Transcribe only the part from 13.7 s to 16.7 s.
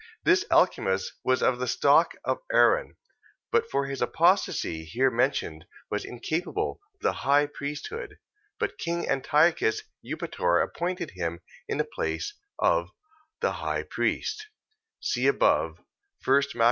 priest, (see above, 1 Mac.